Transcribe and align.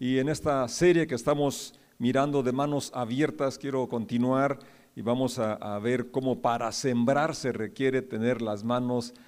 Y 0.00 0.18
en 0.18 0.28
esta 0.28 0.68
serie 0.68 1.08
que 1.08 1.16
estamos 1.16 1.74
mirando 1.98 2.44
de 2.44 2.52
manos 2.52 2.92
abiertas, 2.94 3.58
quiero 3.58 3.88
continuar 3.88 4.60
y 4.94 5.02
vamos 5.02 5.40
a, 5.40 5.78
ver 5.80 6.12
cómo 6.12 6.40
para 6.40 6.70
sembrar 6.70 7.34
se 7.34 7.50
requiere 7.50 8.00
tener 8.02 8.40
las 8.40 8.62
manos 8.62 9.12
abiertas. 9.12 9.27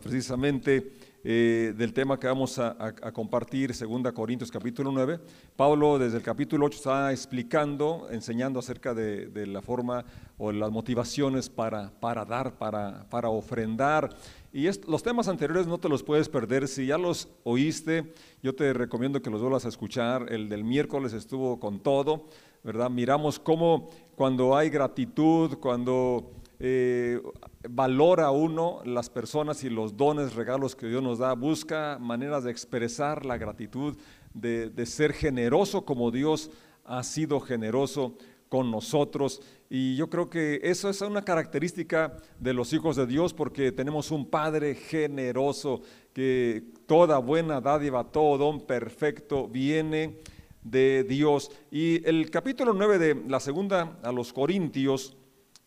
Precisamente 0.00 0.90
eh, 1.22 1.74
del 1.76 1.92
tema 1.92 2.18
que 2.18 2.26
vamos 2.26 2.58
a, 2.58 2.94
compartir, 3.12 3.74
2 3.76 4.12
Corintios 4.14 4.50
capítulo 4.50 4.90
9. 4.90 5.20
Pablo 5.54 5.98
desde 5.98 6.16
el 6.16 6.22
capítulo 6.22 6.64
8 6.64 6.76
está 6.78 7.12
explicando, 7.12 8.08
enseñando 8.10 8.58
acerca 8.58 8.94
de, 8.94 9.46
la 9.46 9.60
forma 9.60 10.06
o 10.38 10.50
las 10.50 10.70
motivaciones 10.70 11.50
para, 11.50 11.90
para 12.00 12.24
dar, 12.24 12.56
para, 12.56 13.06
para 13.10 13.28
ofrendar. 13.28 14.16
Y 14.50 14.66
los 14.86 15.02
temas 15.02 15.28
anteriores 15.28 15.66
no 15.66 15.76
te 15.76 15.90
los 15.90 16.02
puedes 16.02 16.30
perder. 16.30 16.66
Si 16.66 16.86
ya 16.86 16.96
los 16.96 17.28
oíste, 17.44 18.14
yo 18.42 18.54
te 18.54 18.72
recomiendo 18.72 19.20
que 19.20 19.28
los 19.28 19.42
vuelvas 19.42 19.66
a 19.66 19.68
escuchar. 19.68 20.32
El 20.32 20.48
del 20.48 20.64
miércoles 20.64 21.12
estuvo 21.12 21.60
con 21.60 21.80
todo, 21.80 22.28
¿verdad? 22.64 22.88
Miramos 22.88 23.38
cómo 23.38 23.90
cuando 24.16 24.56
hay 24.56 24.70
gratitud, 24.70 25.58
cuando 25.58 26.32
eh, 26.60 27.20
valora 27.68 28.32
uno 28.32 28.80
las 28.84 29.10
personas 29.10 29.62
y 29.62 29.70
los 29.70 29.96
dones, 29.96 30.34
regalos 30.34 30.74
que 30.74 30.88
Dios 30.88 31.02
nos 31.02 31.18
da, 31.18 31.32
busca 31.34 31.98
maneras 32.00 32.44
de 32.44 32.50
expresar 32.50 33.24
la 33.24 33.38
gratitud, 33.38 33.96
de, 34.34 34.86
ser 34.86 35.12
generoso 35.12 35.84
como 35.84 36.10
Dios 36.10 36.50
ha 36.84 37.02
sido 37.04 37.40
generoso 37.40 38.16
con 38.48 38.70
nosotros. 38.70 39.40
Y 39.70 39.94
yo 39.96 40.08
creo 40.10 40.30
que 40.30 40.60
eso 40.64 40.88
es 40.88 41.00
una 41.00 41.22
característica 41.22 42.16
de 42.40 42.54
los 42.54 42.72
hijos 42.72 42.96
de 42.96 43.06
Dios 43.06 43.34
porque 43.34 43.70
tenemos 43.70 44.10
un 44.10 44.28
Padre 44.28 44.74
generoso, 44.74 45.82
que 46.12 46.64
toda 46.86 47.18
buena 47.18 47.60
dádiva, 47.60 48.10
todo 48.10 48.38
don 48.38 48.60
perfecto 48.62 49.46
viene 49.46 50.16
de 50.62 51.04
Dios. 51.04 51.52
Y 51.70 52.04
el 52.08 52.30
capítulo 52.30 52.72
9 52.72 52.98
de 52.98 53.14
la 53.28 53.38
segunda 53.38 53.98
a 54.02 54.10
los 54.10 54.32
Corintios, 54.32 55.16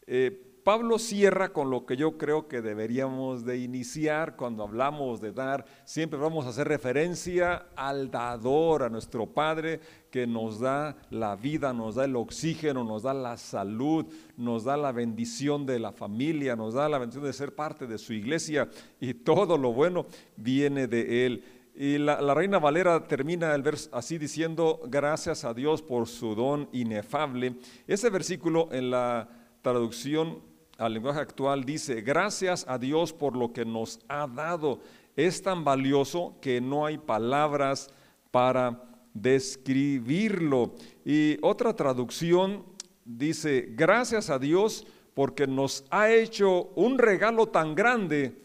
eh, 0.07 0.50
Pablo 0.63 0.99
cierra 0.99 1.53
con 1.53 1.71
lo 1.71 1.87
que 1.87 1.97
yo 1.97 2.19
creo 2.19 2.47
que 2.47 2.61
deberíamos 2.61 3.45
de 3.45 3.57
iniciar 3.57 4.35
cuando 4.35 4.63
hablamos 4.63 5.19
de 5.19 5.31
dar. 5.31 5.65
Siempre 5.85 6.19
vamos 6.19 6.45
a 6.45 6.49
hacer 6.49 6.67
referencia 6.67 7.65
al 7.75 8.11
dador, 8.11 8.83
a 8.83 8.89
nuestro 8.89 9.25
Padre 9.25 9.79
que 10.11 10.27
nos 10.27 10.59
da 10.59 10.95
la 11.09 11.35
vida, 11.35 11.73
nos 11.73 11.95
da 11.95 12.05
el 12.05 12.15
oxígeno, 12.15 12.83
nos 12.83 13.03
da 13.03 13.13
la 13.13 13.37
salud, 13.37 14.05
nos 14.37 14.63
da 14.65 14.77
la 14.77 14.91
bendición 14.91 15.65
de 15.65 15.79
la 15.79 15.91
familia, 15.91 16.55
nos 16.55 16.75
da 16.75 16.87
la 16.87 16.99
bendición 16.99 17.25
de 17.25 17.33
ser 17.33 17.55
parte 17.55 17.87
de 17.87 17.97
su 17.97 18.13
iglesia 18.13 18.69
y 18.99 19.15
todo 19.15 19.57
lo 19.57 19.73
bueno 19.73 20.05
viene 20.35 20.85
de 20.85 21.25
Él. 21.25 21.43
Y 21.73 21.97
la, 21.97 22.21
la, 22.21 22.35
Reina 22.35 22.59
Valera 22.59 23.07
termina 23.07 23.55
el 23.55 23.63
verso 23.63 23.89
así 23.93 24.19
diciendo, 24.19 24.81
gracias 24.85 25.43
a 25.43 25.55
Dios 25.55 25.81
por 25.81 26.07
su 26.07 26.35
don 26.35 26.69
inefable. 26.71 27.55
Ese 27.87 28.11
versículo 28.11 28.69
en 28.71 28.91
la 28.91 29.27
traducción 29.61 30.50
al 30.81 30.95
lenguaje 30.95 31.19
actual 31.19 31.63
dice, 31.63 32.01
gracias 32.01 32.65
a 32.67 32.79
Dios 32.79 33.13
por 33.13 33.37
lo 33.37 33.53
que 33.53 33.65
nos 33.65 33.99
ha 34.07 34.25
dado. 34.27 34.79
Es 35.15 35.43
tan 35.43 35.63
valioso 35.63 36.37
que 36.41 36.59
no 36.59 36.85
hay 36.87 36.97
palabras 36.97 37.89
para 38.31 38.83
describirlo. 39.13 40.73
Y 41.05 41.37
otra 41.43 41.75
traducción 41.75 42.65
dice, 43.05 43.67
gracias 43.69 44.31
a 44.31 44.39
Dios 44.39 44.87
porque 45.13 45.45
nos 45.45 45.85
ha 45.91 46.09
hecho 46.09 46.71
un 46.75 46.97
regalo 46.97 47.47
tan 47.47 47.75
grande 47.75 48.41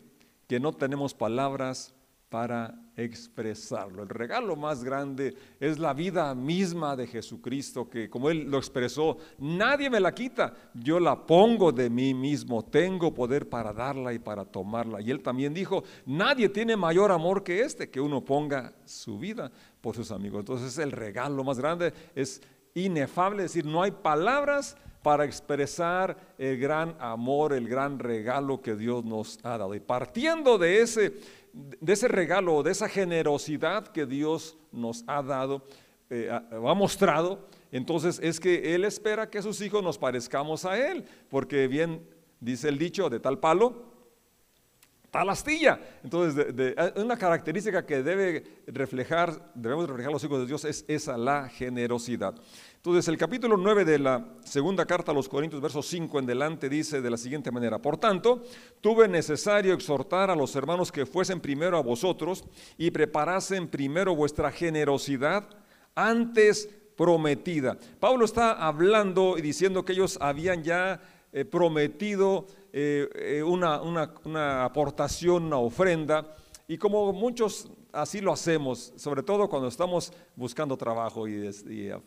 que 0.47 0.61
no 0.61 0.75
tenemos 0.75 1.15
palabras 1.15 1.96
para 2.29 2.75
expresarlo. 2.97 4.03
El 4.03 4.09
regalo 4.09 4.57
más 4.57 4.83
grande 4.83 5.37
es 5.61 5.79
la 5.79 5.93
vida 5.93 6.35
misma 6.35 6.97
de 6.97 7.07
Jesucristo, 7.07 7.89
que 7.89 8.09
como 8.09 8.31
Él 8.31 8.51
lo 8.51 8.59
expresó, 8.59 9.19
nadie 9.39 9.91
me 9.91 10.01
la 10.01 10.15
quita, 10.15 10.55
yo 10.75 10.99
la 10.99 11.27
pongo 11.27 11.71
de 11.71 11.91
mí 11.91 12.15
mismo, 12.15 12.65
tengo 12.65 13.13
poder 13.13 13.49
para 13.49 13.73
darla 13.73 14.12
y 14.12 14.19
para 14.19 14.45
tomarla. 14.45 15.00
Y 15.00 15.11
Él 15.11 15.23
también 15.23 15.55
dijo, 15.55 15.84
nadie 16.06 16.49
tiene 16.49 16.77
mayor 16.77 17.12
amor 17.12 17.45
que 17.45 17.61
este, 17.61 17.91
que 17.91 18.00
uno 18.00 18.25
ponga 18.25 18.73
su 18.84 19.19
vida 19.19 19.53
por 19.81 19.95
sus 19.95 20.11
amigos. 20.11 20.41
Entonces 20.41 20.79
el 20.79 20.93
regalo 20.93 21.45
más 21.45 21.59
grande 21.59 21.93
es 22.15 22.43
inefable, 22.75 23.45
es 23.45 23.53
decir, 23.53 23.71
no 23.71 23.83
hay 23.83 23.91
palabras 23.91 24.77
para 25.06 25.25
expresar 25.25 26.17
el 26.37 26.59
gran 26.59 26.97
amor, 26.99 27.53
el 27.53 27.69
gran 27.69 28.00
regalo 28.00 28.61
que 28.61 28.75
Dios 28.75 29.05
nos 29.05 29.39
ha 29.45 29.56
dado. 29.56 29.73
Y 29.73 29.79
partiendo 29.79 30.59
de 30.59 30.83
ese 30.83 31.15
de 31.81 31.93
ese 31.93 32.09
regalo, 32.09 32.62
de 32.62 32.72
esa 32.72 32.89
generosidad 32.89 33.89
que 33.89 34.05
Dios 34.05 34.59
nos 34.72 35.05
ha 35.06 35.22
dado, 35.22 35.62
eh, 36.11 36.28
ha 36.31 36.75
mostrado, 36.75 37.49
entonces 37.72 38.21
es 38.22 38.39
que 38.39 38.75
Él 38.75 38.84
espera 38.84 39.31
que 39.31 39.41
sus 39.41 39.61
hijos 39.62 39.83
nos 39.83 39.97
parezcamos 39.97 40.65
a 40.67 40.78
Él, 40.78 41.05
porque 41.31 41.67
bien 41.67 42.06
dice 42.41 42.69
el 42.69 42.78
dicho 42.78 43.09
de 43.09 43.21
tal 43.21 43.39
palo, 43.39 43.96
tal 45.16 45.31
astilla. 45.31 45.81
Entonces, 46.04 46.54
de, 46.54 46.93
una 46.97 47.16
característica 47.16 47.87
que 47.87 48.03
debe 48.03 48.44
reflejar, 48.66 49.50
debemos 49.54 49.88
reflejar 49.88 50.12
los 50.12 50.22
hijos 50.22 50.41
de 50.41 50.47
Dios 50.47 50.66
es 50.66 50.84
esa, 50.88 51.16
la 51.16 51.49
generosidad. 51.49 52.34
Entonces, 52.75 53.09
el 53.09 53.16
capítulo 53.16 53.56
9 53.56 53.87
de 53.87 53.99
la 53.99 54.26
segunda 54.44 54.84
carta 54.84 55.12
a 55.12 55.15
los 55.15 55.26
Corintios, 55.26 55.62
verso 55.62 55.82
5 55.82 56.19
en 56.19 56.26
delante, 56.26 56.69
dice 56.69 57.00
de 57.00 57.09
la 57.09 57.16
siguiente 57.16 57.50
manera, 57.50 57.78
por 57.78 57.97
tanto, 57.97 58.43
tuve 58.82 59.09
necesario 59.09 59.72
exhortar 59.72 60.31
a 60.31 60.37
los 60.37 60.55
hermanos 60.55 60.93
que 60.93 61.06
fuesen 61.06 61.41
primero 61.41 61.78
a 61.78 61.82
vosotros 61.82 62.44
y 62.76 62.91
preparasen 62.91 63.69
primero 63.69 64.15
vuestra 64.15 64.53
generosidad 64.53 65.49
antes 65.94 66.69
prometida. 66.94 67.78
Pablo 67.99 68.26
está 68.26 68.53
hablando 68.53 69.38
y 69.38 69.41
diciendo 69.41 69.82
que 69.82 69.94
ellos 69.94 70.19
habían 70.21 70.62
ya 70.62 71.00
eh, 71.32 71.44
prometido 71.44 72.47
eh, 72.78 73.09
eh, 73.14 73.42
una, 73.42 73.81
una 73.81 74.62
aportación, 74.62 75.44
una 75.44 75.56
ofrenda, 75.56 76.37
y 76.69 76.76
como 76.76 77.10
muchos 77.14 77.70
así 77.97 78.21
lo 78.21 78.33
hacemos, 78.33 78.93
sobre 78.97 79.23
todo 79.23 79.49
cuando 79.49 79.69
estamos 79.69 80.12
buscando 80.37 80.77
trabajo 80.77 81.27
y, 81.27 81.51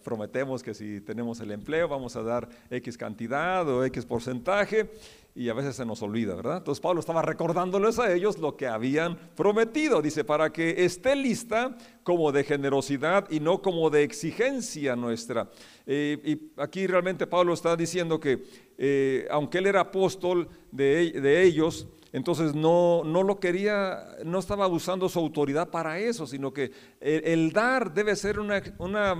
prometemos 0.03 0.61
que 0.61 0.73
si 0.73 1.01
tenemos 1.01 1.39
el 1.39 1.51
empleo 1.51 1.87
vamos 1.87 2.15
a 2.15 2.21
dar 2.21 2.47
X 2.69 2.97
cantidad 2.97 3.67
o 3.67 3.83
X 3.85 4.05
porcentaje 4.05 4.91
y 5.35 5.49
a 5.49 5.53
veces 5.53 5.75
se 5.75 5.85
nos 5.85 6.01
olvida, 6.01 6.35
¿verdad? 6.35 6.57
Entonces 6.57 6.81
Pablo 6.81 6.99
estaba 6.99 7.21
recordándoles 7.21 7.97
a 7.97 8.13
ellos 8.13 8.37
lo 8.37 8.55
que 8.55 8.67
habían 8.67 9.17
prometido, 9.35 10.01
dice, 10.01 10.23
para 10.23 10.51
que 10.51 10.85
esté 10.85 11.15
lista 11.15 11.77
como 12.03 12.31
de 12.31 12.43
generosidad 12.43 13.29
y 13.29 13.39
no 13.39 13.61
como 13.61 13.89
de 13.89 14.03
exigencia 14.03 14.95
nuestra. 14.95 15.49
Eh, 15.85 16.19
y 16.23 16.61
aquí 16.61 16.87
realmente 16.87 17.25
Pablo 17.25 17.53
está 17.53 17.75
diciendo 17.75 18.19
que 18.19 18.43
eh, 18.77 19.27
aunque 19.31 19.59
él 19.59 19.67
era 19.67 19.81
apóstol 19.81 20.47
de, 20.71 21.11
de 21.11 21.43
ellos, 21.43 21.87
entonces 22.11 22.55
no, 22.55 23.03
no 23.03 23.23
lo 23.23 23.39
quería, 23.39 24.17
no 24.25 24.39
estaba 24.39 24.67
usando 24.67 25.07
su 25.09 25.19
autoridad 25.19 25.69
para 25.69 25.99
eso, 25.99 26.25
sino 26.25 26.51
que 26.51 26.71
el, 26.99 27.51
dar 27.51 27.93
debe 27.93 28.15
ser 28.15 28.39
una, 28.39 28.61
una 28.79 29.15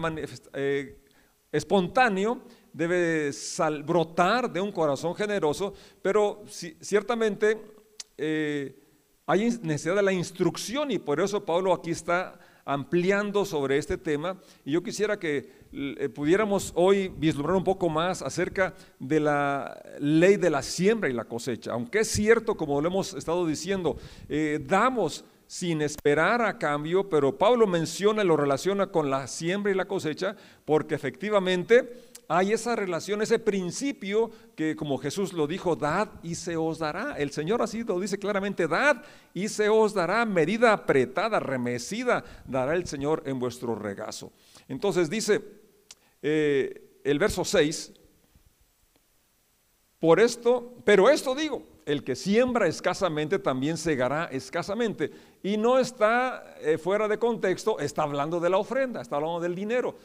eh, 0.53 0.97
espontáneo, 1.51 2.41
debe 2.73 3.31
brotar 3.83 4.51
de 4.51 4.61
un 4.61 4.72
corazón 4.72 5.16
generoso, 5.16 5.73
pero 6.01 6.44
ciertamente 6.47 7.61
eh, 8.17 8.75
hay 9.25 9.59
necesidad 9.61 9.95
de 9.95 10.03
la 10.03 10.11
instrucción 10.11 10.91
y 10.91 10.99
por 10.99 11.19
eso 11.19 11.45
Pablo 11.45 11.73
aquí 11.73 11.91
está 11.91 12.39
ampliando 12.69 13.46
sobre 13.46 13.78
este 13.78 13.97
tema 13.97 14.38
y 14.63 14.74
yo 14.74 14.84
quisiera 14.84 15.18
que 15.18 15.50
eh, 15.74 16.07
pudiéramos 16.09 16.72
hoy 16.75 17.12
vislumbrar 17.18 17.56
un 17.56 17.63
poco 17.63 17.90
más 17.90 18.22
acerca 18.22 18.75
de 19.00 19.19
la 19.19 19.81
ley 20.00 20.38
de 20.38 20.52
la 20.52 20.62
siembra 20.62 21.09
y 21.09 21.13
la 21.13 21.25
cosecha. 21.25 21.72
Aunque 21.72 22.02
es 22.02 22.09
cierto, 22.09 22.56
como 22.56 22.79
lo 22.79 22.88
hemos 22.88 23.16
estado 23.16 23.47
diciendo, 23.47 23.97
eh, 24.29 24.59
damos 24.63 25.25
sin 25.47 25.81
esperar 25.81 26.44
a 26.44 26.59
cambio, 26.59 27.09
pero 27.09 27.35
Pablo 27.35 27.66
menciona 27.66 28.24
y 28.24 28.28
lo 28.28 28.38
relaciona 28.38 28.91
con 28.91 29.09
la 29.09 29.25
siembra 29.25 29.72
y 29.72 29.75
la 29.75 29.85
cosecha 29.85 30.35
porque 30.64 30.93
efectivamente 30.93 32.09
hay 32.31 32.53
esa 32.53 32.76
relación, 32.76 33.23
ese 33.23 33.40
principio 33.40 34.29
que 34.55 34.76
como 34.76 34.99
Jesús 34.99 35.34
lo 35.34 35.47
dijo, 35.47 35.76
dad 35.76 36.09
y 36.22 36.35
se 36.35 36.55
os 36.55 36.78
dará. 36.78 37.17
El 37.17 37.31
Señor 37.31 37.59
así 37.64 37.84
lo 37.84 37.99
dice 37.99 38.20
claramente, 38.20 38.67
dad 38.67 39.02
y 39.34 39.49
se 39.49 39.67
os 39.67 39.96
dará, 39.96 40.23
medida 40.26 40.72
apretada, 40.72 41.40
remecida, 41.40 42.23
dará 42.46 42.76
el 42.76 42.85
Señor 42.85 43.23
en 43.26 43.40
vuestro 43.40 43.73
regazo. 43.73 44.31
Entonces 44.67 45.09
dice 45.09 45.41
eh, 46.22 47.02
el 47.03 47.17
verso 47.17 47.43
6, 47.43 47.93
por 49.97 50.20
esto, 50.20 50.76
pero 50.85 51.09
esto 51.09 51.34
digo, 51.34 51.64
el 51.87 52.03
que 52.03 52.16
siembra 52.16 52.67
escasamente 52.67 53.40
también 53.40 53.76
segará 53.76 54.26
escasamente. 54.26 55.09
Y 55.41 55.58
no 55.58 55.79
está 55.79 56.58
eh, 56.61 56.78
fuera 56.78 57.08
de 57.08 57.17
contexto, 57.17 57.79
está 57.79 58.03
hablando 58.03 58.40
de 58.40 58.52
la 58.52 58.59
ofrenda, 58.59 59.02
está 59.02 59.16
hablando 59.16 59.40
del 59.40 59.55
dinero 59.55 59.96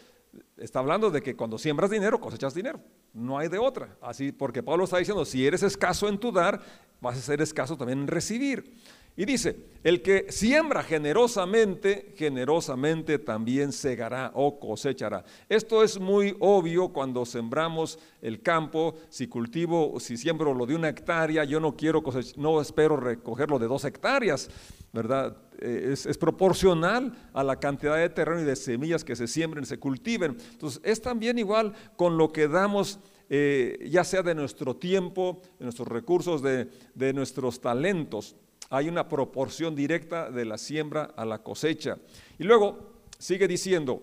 está 0.56 0.78
hablando 0.78 1.10
de 1.10 1.22
que 1.22 1.36
cuando 1.36 1.58
siembras 1.58 1.90
dinero, 1.90 2.20
cosechas 2.20 2.54
dinero. 2.54 2.80
No 3.12 3.38
hay 3.38 3.48
de 3.48 3.58
otra. 3.58 3.96
Así, 4.00 4.32
porque 4.32 4.62
Pablo 4.62 4.84
está 4.84 4.98
diciendo, 4.98 5.24
si 5.24 5.46
eres 5.46 5.62
escaso 5.62 6.08
en 6.08 6.18
tu 6.18 6.32
dar, 6.32 6.60
vas 7.00 7.18
a 7.18 7.20
ser 7.20 7.40
escaso 7.40 7.76
también 7.76 8.00
en 8.00 8.06
recibir. 8.08 8.74
Y 9.16 9.24
dice, 9.26 9.56
el 9.84 10.02
que 10.02 10.26
siembra 10.32 10.82
generosamente, 10.82 12.14
generosamente 12.16 13.20
también 13.20 13.70
segará 13.70 14.32
o 14.34 14.58
cosechará. 14.58 15.24
Esto 15.48 15.84
es 15.84 16.00
muy 16.00 16.36
obvio 16.40 16.88
cuando 16.88 17.24
sembramos 17.24 17.98
el 18.20 18.42
campo. 18.42 18.96
Si 19.10 19.28
cultivo, 19.28 20.00
si 20.00 20.16
siembro 20.16 20.52
lo 20.52 20.66
de 20.66 20.74
una 20.74 20.88
hectárea, 20.88 21.44
yo 21.44 21.60
no 21.60 21.76
quiero 21.76 22.02
no 22.36 22.60
espero 22.60 22.96
recogerlo 22.96 23.60
de 23.60 23.68
dos 23.68 23.84
hectáreas, 23.84 24.50
¿verdad? 24.92 25.36
Eh, 25.60 25.90
es, 25.92 26.06
es, 26.06 26.18
proporcional 26.18 27.16
a 27.32 27.44
la 27.44 27.60
cantidad 27.60 27.96
de 27.96 28.08
terreno 28.08 28.40
y 28.40 28.44
de 28.44 28.56
semillas 28.56 29.04
que 29.04 29.14
se 29.14 29.28
siembren, 29.28 29.64
se 29.64 29.78
cultiven. 29.78 30.36
Entonces, 30.50 30.80
es 30.82 31.00
también 31.00 31.38
igual 31.38 31.72
con 31.96 32.18
lo 32.18 32.32
que 32.32 32.48
damos 32.48 32.98
eh, 33.30 33.88
ya 33.90 34.04
sea 34.04 34.22
de 34.22 34.34
nuestro 34.34 34.76
tiempo, 34.76 35.40
de 35.58 35.64
nuestros 35.64 35.88
recursos, 35.88 36.42
de, 36.42 36.68
de 36.94 37.12
nuestros 37.12 37.60
talentos. 37.60 38.36
Hay 38.70 38.88
una 38.88 39.08
proporción 39.08 39.74
directa 39.74 40.30
de 40.30 40.44
la 40.44 40.58
siembra 40.58 41.10
a 41.16 41.24
la 41.24 41.42
cosecha. 41.42 41.98
Y 42.38 42.44
luego 42.44 42.94
sigue 43.18 43.46
diciendo, 43.46 44.02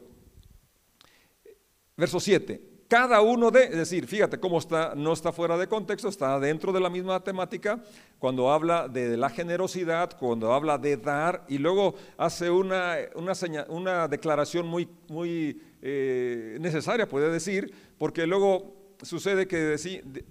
verso 1.97 2.19
7, 2.19 2.71
cada 2.91 3.21
uno 3.21 3.51
de, 3.51 3.63
es 3.63 3.77
decir, 3.77 4.05
fíjate 4.05 4.37
cómo 4.37 4.59
está, 4.59 4.93
no 4.95 5.13
está 5.13 5.31
fuera 5.31 5.57
de 5.57 5.65
contexto, 5.65 6.09
está 6.09 6.37
dentro 6.41 6.73
de 6.73 6.81
la 6.81 6.89
misma 6.89 7.23
temática, 7.23 7.81
cuando 8.19 8.51
habla 8.51 8.89
de 8.89 9.15
la 9.15 9.29
generosidad, 9.29 10.17
cuando 10.19 10.51
habla 10.51 10.77
de 10.77 10.97
dar, 10.97 11.45
y 11.47 11.57
luego 11.57 11.95
hace 12.17 12.49
una, 12.49 12.97
una, 13.15 13.33
una 13.69 14.07
declaración 14.09 14.67
muy, 14.67 14.89
muy 15.07 15.61
eh, 15.81 16.57
necesaria, 16.59 17.07
puede 17.07 17.31
decir, 17.31 17.73
porque 17.97 18.27
luego 18.27 18.95
sucede 19.01 19.47
que 19.47 19.77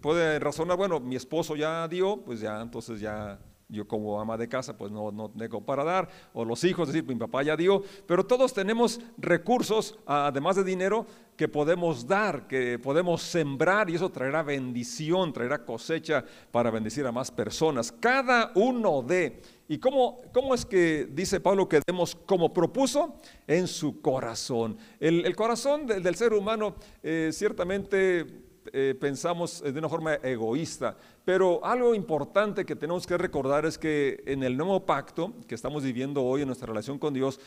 puede 0.02 0.38
razonar, 0.38 0.76
bueno, 0.76 1.00
mi 1.00 1.16
esposo 1.16 1.56
ya 1.56 1.88
dio, 1.88 2.18
pues 2.18 2.40
ya, 2.40 2.60
entonces 2.60 3.00
ya 3.00 3.38
yo 3.70 3.86
como 3.86 4.20
ama 4.20 4.36
de 4.36 4.48
casa, 4.48 4.76
pues 4.76 4.90
no, 4.90 5.10
no 5.10 5.30
tengo 5.30 5.60
para 5.60 5.84
dar, 5.84 6.08
o 6.32 6.44
los 6.44 6.62
hijos, 6.64 6.88
decir, 6.88 7.04
mi 7.04 7.14
papá 7.14 7.42
ya 7.42 7.56
dio, 7.56 7.82
pero 8.06 8.24
todos 8.24 8.52
tenemos 8.52 9.00
recursos, 9.18 9.98
además 10.06 10.56
de 10.56 10.64
dinero, 10.64 11.06
que 11.36 11.48
podemos 11.48 12.06
dar, 12.06 12.46
que 12.46 12.78
podemos 12.78 13.22
sembrar, 13.22 13.88
y 13.88 13.94
eso 13.94 14.10
traerá 14.10 14.42
bendición, 14.42 15.32
traerá 15.32 15.64
cosecha 15.64 16.22
para 16.50 16.70
bendecir 16.70 17.06
a 17.06 17.12
más 17.12 17.30
personas. 17.30 17.90
Cada 17.92 18.52
uno 18.54 19.00
de, 19.00 19.40
¿y 19.66 19.78
cómo, 19.78 20.20
cómo 20.34 20.54
es 20.54 20.66
que 20.66 21.08
dice 21.10 21.40
Pablo 21.40 21.66
que 21.66 21.80
demos 21.86 22.14
como 22.14 22.52
propuso? 22.52 23.14
En 23.46 23.66
su 23.68 24.02
corazón. 24.02 24.76
El, 24.98 25.34
corazón 25.34 25.86
del, 25.86 26.14
ser 26.14 26.34
humano 26.34 26.74
eh, 27.02 27.30
ciertamente 27.32 28.49
eh, 28.72 28.94
pensamos 28.98 29.62
de 29.62 29.78
una 29.78 29.88
forma 29.88 30.14
egoísta, 30.14 30.96
pero 31.24 31.64
algo 31.64 31.94
importante 31.94 32.64
que 32.64 32.76
tenemos 32.76 33.06
que 33.06 33.18
recordar 33.18 33.66
es 33.66 33.78
que 33.78 34.22
en 34.26 34.42
el 34.42 34.56
nuevo 34.56 34.86
pacto 34.86 35.32
que 35.46 35.54
estamos 35.54 35.82
viviendo 35.82 36.22
hoy 36.22 36.42
en 36.42 36.46
nuestra 36.46 36.66
relación 36.66 36.98
con 36.98 37.14
Dios, 37.14 37.40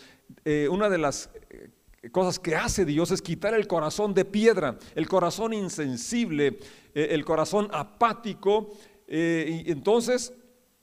eh, 0.46 0.68
una 0.70 0.90
de 0.90 0.98
las 0.98 1.30
eh, 1.50 1.70
cosas 2.12 2.40
que 2.40 2.56
hace 2.56 2.86
Dios 2.86 3.12
es 3.12 3.22
quitar 3.22 3.54
el 3.54 3.68
corazón 3.68 4.14
de 4.14 4.26
piedra, 4.26 4.78
el 4.96 5.08
corazón 5.08 5.54
insensible, 5.54 6.60
el 6.94 7.24
corazón 7.24 7.70
apático, 7.72 8.74
y 9.08 9.72
entonces 9.72 10.34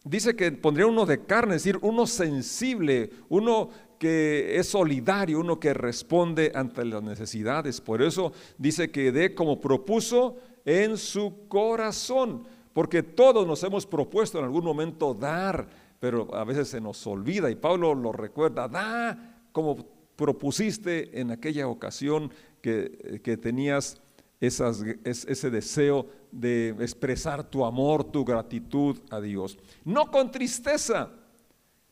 dice 0.04 0.34
que 0.34 0.50
pondría 0.52 0.86
uno 0.86 1.04
de 1.04 1.24
carne, 1.24 1.56
es 1.56 1.64
decir, 1.64 1.78
uno 1.82 2.06
sensible, 2.06 3.10
uno 3.28 3.70
que 4.00 4.58
es 4.58 4.66
solidario, 4.66 5.40
uno 5.40 5.60
que 5.60 5.74
responde 5.74 6.50
ante 6.54 6.86
las 6.86 7.02
necesidades. 7.02 7.82
Por 7.82 8.00
eso 8.00 8.32
dice 8.56 8.90
que 8.90 9.12
dé 9.12 9.34
como 9.34 9.60
propuso 9.60 10.38
en 10.64 10.96
su 10.96 11.46
corazón, 11.48 12.44
porque 12.72 13.02
todos 13.02 13.46
nos 13.46 13.62
hemos 13.62 13.84
propuesto 13.84 14.38
en 14.38 14.46
algún 14.46 14.64
momento 14.64 15.12
dar, 15.12 15.68
pero 16.00 16.34
a 16.34 16.44
veces 16.44 16.68
se 16.68 16.80
nos 16.80 17.06
olvida 17.06 17.50
y 17.50 17.56
Pablo 17.56 17.94
lo 17.94 18.10
recuerda, 18.10 18.68
da 18.68 19.42
como 19.52 19.76
propusiste 20.16 21.20
en 21.20 21.30
aquella 21.30 21.68
ocasión 21.68 22.32
que, 22.62 23.38
tenías 23.42 24.00
ese 24.40 25.50
deseo 25.50 26.06
de 26.32 26.70
expresar 26.80 27.50
tu 27.50 27.66
amor, 27.66 28.04
tu 28.04 28.24
gratitud 28.24 28.96
a 29.10 29.20
Dios. 29.20 29.58
No 29.84 30.10
con 30.10 30.30
tristeza, 30.30 31.10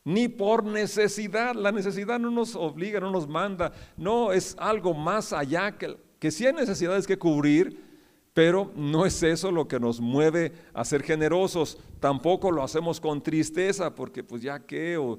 ni 0.03 0.27
por 0.27 0.63
necesidad. 0.63 1.55
La 1.55 1.71
necesidad 1.71 2.19
no 2.19 2.31
nos 2.31 2.55
obliga, 2.55 2.99
no 2.99 3.11
nos 3.11 3.27
manda, 3.27 3.71
no 3.97 4.31
es 4.31 4.55
algo 4.57 4.93
más 4.93 5.33
allá 5.33 5.77
que, 5.77 5.97
que 6.19 6.27
hay 6.27 6.53
necesidades 6.53 7.07
que 7.07 7.17
cubrir, 7.17 7.89
pero 8.33 8.71
no 8.75 9.05
es 9.05 9.21
eso 9.23 9.51
lo 9.51 9.67
que 9.67 9.79
nos 9.79 9.99
mueve 9.99 10.53
a 10.73 10.85
ser 10.85 11.03
generosos. 11.03 11.77
Tampoco 11.99 12.51
lo 12.51 12.63
hacemos 12.63 12.99
con 12.99 13.21
tristeza, 13.21 13.93
porque 13.93 14.23
pues 14.23 14.41
ya 14.41 14.59
qué, 14.59 14.97
o, 14.97 15.17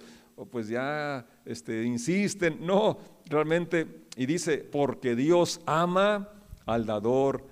pues 0.51 0.69
ya 0.69 1.27
este, 1.45 1.85
insisten. 1.85 2.59
No, 2.61 2.99
realmente, 3.27 4.07
y 4.17 4.27
dice, 4.27 4.59
porque 4.59 5.15
Dios 5.15 5.61
ama 5.67 6.29
al 6.67 6.87
dador 6.87 7.45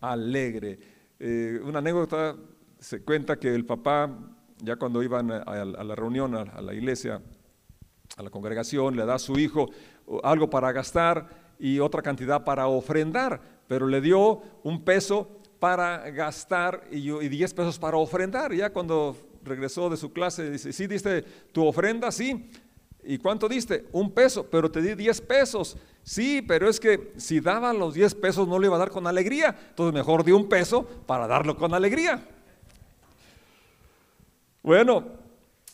alegre. 0.00 0.78
Eh, 1.18 1.60
una 1.64 1.78
anécdota 1.78 2.36
se 2.78 3.02
cuenta 3.02 3.38
que 3.38 3.54
el 3.54 3.64
papá 3.64 4.35
ya 4.66 4.76
cuando 4.76 5.00
iban 5.00 5.30
a, 5.30 5.64
la 5.64 5.94
reunión, 5.94 6.34
a, 6.34 6.60
la 6.60 6.74
iglesia, 6.74 7.22
a 8.16 8.22
la 8.22 8.30
congregación, 8.30 8.96
le 8.96 9.06
da 9.06 9.14
a 9.14 9.18
su 9.18 9.38
hijo 9.38 9.70
algo 10.24 10.50
para 10.50 10.72
gastar 10.72 11.28
y 11.60 11.78
otra 11.78 12.02
cantidad 12.02 12.42
para 12.42 12.66
ofrendar, 12.66 13.40
pero 13.68 13.86
le 13.86 14.00
dio 14.00 14.42
un 14.64 14.84
peso 14.84 15.40
para 15.60 16.10
gastar 16.10 16.82
y, 16.90 17.10
diez 17.28 17.54
pesos 17.54 17.78
para 17.78 17.96
ofrendar. 17.96 18.52
Ya 18.52 18.70
cuando 18.70 19.16
regresó 19.44 19.88
de 19.88 19.96
su 19.96 20.12
clase, 20.12 20.50
dice, 20.50 20.72
¿sí 20.72 20.88
diste 20.88 21.22
tu 21.52 21.64
ofrenda? 21.64 22.10
Sí. 22.10 22.50
¿Y 23.04 23.18
cuánto 23.18 23.48
diste? 23.48 23.86
Un 23.92 24.10
peso, 24.10 24.48
pero 24.50 24.68
te 24.68 24.82
di 24.82 24.96
diez 24.96 25.20
pesos. 25.20 25.76
Sí, 26.02 26.42
pero 26.42 26.68
es 26.68 26.80
que 26.80 27.12
si 27.18 27.38
daba 27.38 27.72
los 27.72 27.94
diez 27.94 28.16
pesos 28.16 28.48
no 28.48 28.58
le 28.58 28.66
iba 28.66 28.74
a 28.74 28.80
dar 28.80 28.90
con 28.90 29.06
alegría. 29.06 29.56
Entonces 29.68 29.94
mejor 29.94 30.24
di 30.24 30.32
un 30.32 30.48
peso 30.48 30.84
para 31.06 31.28
darlo 31.28 31.56
con 31.56 31.72
alegría. 31.72 32.26
Bueno, 34.66 35.04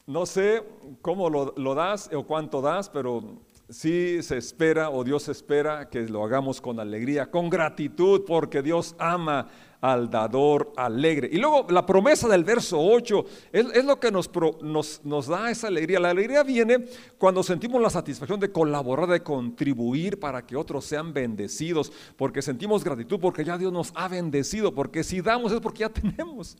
no 0.07 0.27
sé 0.27 0.63
cómo 1.01 1.31
lo, 1.31 1.75
das 1.75 2.11
o 2.13 2.25
cuánto 2.25 2.61
das, 2.61 2.91
pero 2.91 3.39
sí 3.71 4.23
se 4.23 4.37
espera 4.37 4.91
o 4.91 5.03
Dios 5.03 5.31
espera 5.31 5.89
que 5.89 6.03
lo 6.03 6.23
hagamos 6.23 6.61
con 6.61 6.79
alegría, 6.79 7.31
con 7.31 7.49
gratitud, 7.49 8.27
porque 8.27 8.61
Dios 8.61 8.95
ama 8.99 9.49
al 9.81 10.11
dador 10.11 10.75
alegre. 10.77 11.31
Y 11.33 11.39
luego 11.39 11.65
la 11.71 11.87
promesa 11.87 12.29
del 12.29 12.45
verso 12.45 12.79
8 12.79 13.25
es, 13.51 13.83
lo 13.83 13.99
que 13.99 14.11
nos, 14.11 14.31
nos, 14.61 15.27
da 15.27 15.51
esa 15.51 15.69
alegría. 15.69 15.99
La 15.99 16.11
alegría 16.11 16.43
viene 16.43 16.85
cuando 17.17 17.43
sentimos 17.43 17.81
la 17.81 17.89
satisfacción 17.89 18.41
de 18.41 18.53
colaborar, 18.53 19.09
de 19.09 19.23
contribuir 19.23 20.21
para 20.21 20.45
que 20.45 20.55
otros 20.55 20.85
sean 20.85 21.15
bendecidos, 21.15 21.91
porque 22.19 22.43
sentimos 22.43 22.85
gratitud, 22.85 23.19
porque 23.19 23.43
ya 23.43 23.57
Dios 23.57 23.73
nos 23.73 23.91
ha 23.95 24.07
bendecido, 24.09 24.75
porque 24.75 25.03
si 25.03 25.23
damos 25.23 25.51
es 25.51 25.61
porque 25.61 25.79
ya 25.79 25.89
tenemos. 25.89 26.59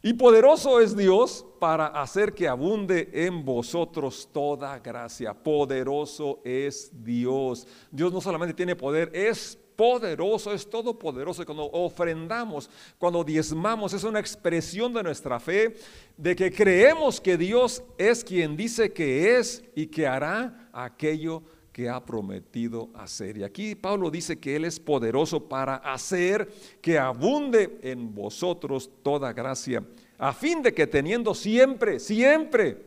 Y 0.00 0.12
poderoso 0.12 0.80
es 0.80 0.96
Dios 0.96 1.44
para 1.58 1.86
hacer 1.88 2.32
que 2.32 2.46
abunde 2.46 3.10
en 3.12 3.44
vosotros 3.44 4.28
toda 4.32 4.78
gracia. 4.78 5.34
Poderoso 5.34 6.40
es 6.44 6.90
Dios. 7.02 7.66
Dios 7.90 8.12
no 8.12 8.20
solamente 8.20 8.54
tiene 8.54 8.76
poder, 8.76 9.10
es 9.12 9.58
poderoso, 9.74 10.52
es 10.52 10.70
todopoderoso. 10.70 11.44
Cuando 11.44 11.68
ofrendamos, 11.72 12.70
cuando 12.96 13.24
diezmamos, 13.24 13.92
es 13.92 14.04
una 14.04 14.20
expresión 14.20 14.92
de 14.92 15.02
nuestra 15.02 15.40
fe, 15.40 15.76
de 16.16 16.36
que 16.36 16.52
creemos 16.52 17.20
que 17.20 17.36
Dios 17.36 17.82
es 17.96 18.22
quien 18.22 18.56
dice 18.56 18.92
que 18.92 19.36
es 19.36 19.64
y 19.74 19.88
que 19.88 20.06
hará 20.06 20.68
aquello 20.72 21.42
que 21.42 21.57
ha 21.86 22.02
prometido 22.02 22.88
hacer. 22.94 23.36
Y 23.36 23.44
aquí 23.44 23.74
Pablo 23.74 24.10
dice 24.10 24.38
que 24.38 24.56
Él 24.56 24.64
es 24.64 24.80
poderoso 24.80 25.46
para 25.46 25.76
hacer 25.76 26.50
que 26.80 26.98
abunde 26.98 27.78
en 27.82 28.14
vosotros 28.14 28.90
toda 29.02 29.34
gracia, 29.34 29.84
a 30.16 30.32
fin 30.32 30.62
de 30.62 30.72
que 30.72 30.86
teniendo 30.86 31.34
siempre, 31.34 32.00
siempre, 32.00 32.86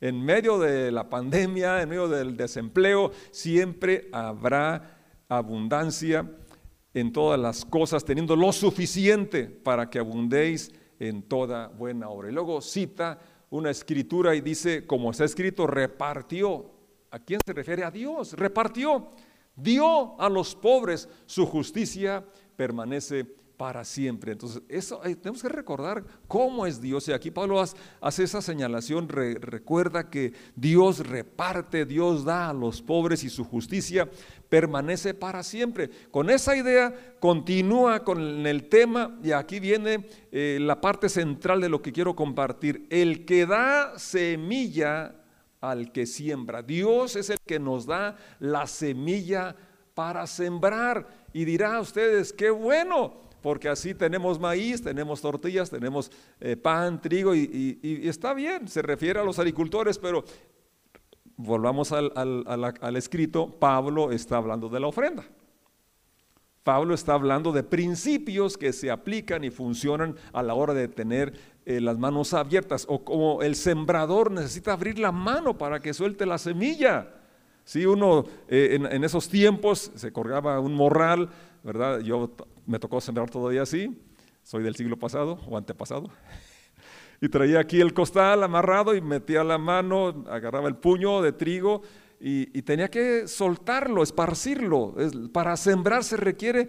en 0.00 0.20
medio 0.22 0.58
de 0.58 0.90
la 0.90 1.08
pandemia, 1.08 1.80
en 1.82 1.88
medio 1.88 2.08
del 2.08 2.36
desempleo, 2.36 3.12
siempre 3.30 4.08
habrá 4.10 4.98
abundancia 5.28 6.28
en 6.92 7.12
todas 7.12 7.38
las 7.38 7.64
cosas, 7.64 8.04
teniendo 8.04 8.34
lo 8.34 8.52
suficiente 8.52 9.44
para 9.44 9.88
que 9.88 9.98
abundéis 9.98 10.72
en 10.98 11.22
toda 11.22 11.68
buena 11.68 12.08
obra. 12.08 12.28
Y 12.28 12.32
luego 12.32 12.60
cita 12.60 13.18
una 13.50 13.70
escritura 13.70 14.34
y 14.34 14.40
dice, 14.40 14.86
como 14.86 15.10
está 15.10 15.24
escrito, 15.24 15.66
repartió 15.66 16.75
¿A 17.16 17.18
quién 17.18 17.40
se 17.42 17.54
refiere? 17.54 17.82
A 17.82 17.90
Dios. 17.90 18.34
Repartió, 18.34 19.08
dio 19.56 20.20
a 20.20 20.28
los 20.28 20.54
pobres, 20.54 21.08
su 21.24 21.46
justicia 21.46 22.22
permanece 22.56 23.24
para 23.56 23.86
siempre. 23.86 24.32
Entonces, 24.32 24.60
eso 24.68 25.02
eh, 25.02 25.16
tenemos 25.16 25.40
que 25.40 25.48
recordar 25.48 26.04
cómo 26.28 26.66
es 26.66 26.78
Dios. 26.78 27.08
Y 27.08 27.14
aquí 27.14 27.30
Pablo 27.30 27.64
hace 28.02 28.22
esa 28.22 28.42
señalación, 28.42 29.08
recuerda 29.08 30.10
que 30.10 30.34
Dios 30.56 30.98
reparte, 31.08 31.86
Dios 31.86 32.26
da 32.26 32.50
a 32.50 32.52
los 32.52 32.82
pobres 32.82 33.24
y 33.24 33.30
su 33.30 33.44
justicia 33.44 34.10
permanece 34.50 35.14
para 35.14 35.42
siempre. 35.42 35.88
Con 36.10 36.28
esa 36.28 36.54
idea 36.54 37.14
continúa 37.18 38.04
con 38.04 38.46
el 38.46 38.68
tema 38.68 39.18
y 39.24 39.32
aquí 39.32 39.58
viene 39.58 40.06
eh, 40.30 40.58
la 40.60 40.82
parte 40.82 41.08
central 41.08 41.62
de 41.62 41.70
lo 41.70 41.80
que 41.80 41.92
quiero 41.92 42.14
compartir. 42.14 42.86
El 42.90 43.24
que 43.24 43.46
da 43.46 43.98
semilla 43.98 45.14
al 45.60 45.92
que 45.92 46.06
siembra. 46.06 46.62
Dios 46.62 47.16
es 47.16 47.30
el 47.30 47.38
que 47.46 47.58
nos 47.58 47.86
da 47.86 48.16
la 48.38 48.66
semilla 48.66 49.56
para 49.94 50.26
sembrar. 50.26 51.08
Y 51.32 51.44
dirá 51.44 51.76
a 51.76 51.80
ustedes, 51.80 52.32
qué 52.32 52.50
bueno, 52.50 53.26
porque 53.42 53.68
así 53.68 53.94
tenemos 53.94 54.38
maíz, 54.38 54.82
tenemos 54.82 55.20
tortillas, 55.20 55.70
tenemos 55.70 56.10
eh, 56.40 56.56
pan, 56.56 57.00
trigo 57.00 57.34
y, 57.34 58.00
está 58.04 58.34
bien, 58.34 58.68
se 58.68 58.82
refiere 58.82 59.20
a 59.20 59.24
los 59.24 59.38
agricultores, 59.38 59.98
pero 59.98 60.24
volvamos 61.36 61.92
al, 61.92 62.12
al, 62.14 62.96
escrito, 62.96 63.58
Pablo 63.58 64.10
está 64.10 64.38
hablando 64.38 64.68
de 64.68 64.80
la 64.80 64.88
ofrenda. 64.88 65.24
Pablo 66.66 66.94
está 66.94 67.14
hablando 67.14 67.52
de 67.52 67.62
principios 67.62 68.58
que 68.58 68.72
se 68.72 68.90
aplican 68.90 69.44
y 69.44 69.50
funcionan 69.50 70.16
a 70.32 70.42
la 70.42 70.54
hora 70.54 70.74
de 70.74 70.88
tener 70.88 71.32
eh, 71.64 71.80
las 71.80 71.96
manos 71.96 72.34
abiertas, 72.34 72.86
o 72.88 73.04
como 73.04 73.40
el 73.40 73.54
sembrador 73.54 74.32
necesita 74.32 74.72
abrir 74.72 74.98
la 74.98 75.12
mano 75.12 75.56
para 75.56 75.78
que 75.78 75.94
suelte 75.94 76.26
la 76.26 76.38
semilla. 76.38 77.08
Si 77.64 77.86
uno 77.86 78.24
eh, 78.48 78.70
en, 78.72 78.86
en, 78.86 79.04
esos 79.04 79.28
tiempos 79.28 79.92
se 79.94 80.10
colgaba 80.10 80.58
un 80.58 80.74
morral, 80.74 81.28
¿verdad? 81.62 82.00
Yo 82.00 82.32
me 82.66 82.80
tocó 82.80 83.00
sembrar 83.00 83.30
todavía 83.30 83.62
así, 83.62 83.96
soy 84.42 84.64
del 84.64 84.74
siglo 84.74 84.96
pasado 84.96 85.38
o 85.48 85.56
antepasado. 85.56 86.10
Y 87.18 87.30
traía 87.30 87.60
aquí 87.60 87.80
el 87.80 87.94
costal 87.94 88.42
amarrado 88.42 88.94
y 88.94 89.00
metía 89.00 89.42
la 89.42 89.56
mano, 89.56 90.24
agarraba 90.28 90.68
el 90.68 90.76
puño 90.76 91.22
de 91.22 91.32
trigo 91.32 91.80
y, 92.20 92.62
tenía 92.62 92.88
que 92.88 93.28
soltarlo, 93.28 94.02
esparcirlo. 94.02 94.94
para 95.32 95.56
sembrar 95.56 96.04
se 96.04 96.16
requiere 96.16 96.68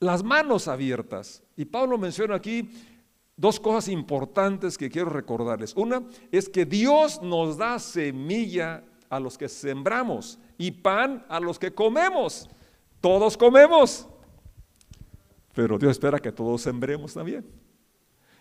las 0.00 0.22
manos 0.22 0.68
abiertas. 0.68 1.42
Y 1.56 1.64
Pablo 1.64 1.98
menciona 1.98 2.36
aquí 2.36 2.70
dos 3.36 3.60
cosas 3.60 3.88
importantes 3.88 4.76
que 4.76 4.90
quiero 4.90 5.10
recordarles. 5.10 5.74
Una 5.76 6.02
es 6.32 6.48
que 6.48 6.64
Dios 6.64 7.22
nos 7.22 7.56
da 7.56 7.78
semilla 7.78 8.84
a 9.08 9.20
los 9.20 9.38
que 9.38 9.48
sembramos 9.48 10.38
y 10.58 10.70
pan 10.70 11.24
a 11.28 11.40
los 11.40 11.58
que 11.58 11.72
comemos. 11.72 12.48
Todos 13.00 13.36
comemos. 13.36 14.08
Pero 15.54 15.78
Dios 15.78 15.92
espera 15.92 16.18
que 16.18 16.32
todos 16.32 16.62
sembremos 16.62 17.14
también. 17.14 17.46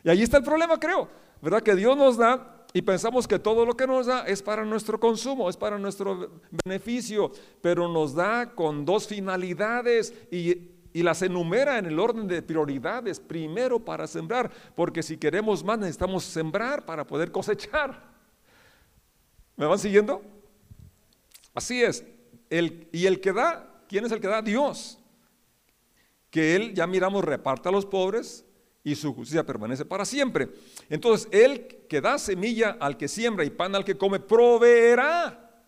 Y 0.04 0.10
ahí 0.10 0.24
está 0.24 0.38
el 0.38 0.44
problema, 0.44 0.80
creo, 0.80 1.08
¿verdad? 1.42 1.62
Que 1.62 1.76
Dios 1.76 1.98
nos 1.98 2.18
da 2.18 2.57
y 2.78 2.84
pensamos 2.84 3.28
que 3.28 3.40
todo 3.40 3.66
lo 3.66 3.76
que 3.76 3.88
nos 3.88 4.06
da 4.06 4.28
es 4.28 4.44
para 4.44 4.64
nuestro 4.64 5.00
consumo, 5.00 5.50
es 5.50 5.58
para 5.58 5.80
nuestro 5.80 6.30
beneficio, 6.64 7.32
pero 7.60 7.88
nos 7.88 8.14
da 8.14 8.54
con 8.54 8.86
dos 8.86 9.08
finalidades 9.08 10.14
y, 10.30 10.76
las 10.94 11.24
enumera 11.24 11.80
en 11.80 11.88
el 11.88 12.00
orden 12.00 12.28
de 12.28 12.44
prioridades. 12.44 13.20
Primero 13.20 13.84
para 13.84 14.06
sembrar, 14.06 14.52
porque 14.76 15.02
si 15.02 15.18
queremos 15.18 15.64
más 15.64 15.80
necesitamos 15.80 16.24
sembrar 16.24 16.86
para 16.86 17.08
poder 17.08 17.32
cosechar. 17.32 18.00
¿Me 19.56 19.66
van 19.66 19.80
siguiendo? 19.80 20.22
Así 21.56 21.82
es. 21.82 22.06
Y 22.92 23.08
el 23.08 23.20
que 23.20 23.34
da, 23.34 23.84
¿quién 23.88 24.06
es 24.06 24.12
el 24.12 24.20
que 24.20 24.28
da? 24.28 24.44
Dios 24.44 25.00
que 26.30 26.56
Él, 26.56 26.76
ya 26.76 26.86
miramos, 26.86 27.26
reparte 27.26 27.70
a 27.70 27.72
los 27.72 27.88
pobres 27.88 28.46
y 28.88 28.96
su 28.96 29.14
justicia 29.14 29.46
permanece 29.46 29.84
para 29.84 30.06
siempre. 30.06 30.48
Entonces, 30.90 31.28
Él 31.32 31.86
que 31.90 32.00
da 32.00 32.18
semilla 32.18 32.78
al 32.80 32.96
que 32.96 33.10
siembra 33.10 33.44
y 33.44 33.50
pan 33.50 33.76
al 33.76 33.84
que 33.84 33.98
come, 33.98 34.22
proveerá 34.22 35.62